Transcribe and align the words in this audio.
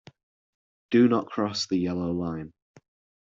Do 0.89 1.07
not 1.07 1.27
cross 1.27 1.67
the 1.67 1.77
yellow 1.77 2.11
line. 2.11 2.53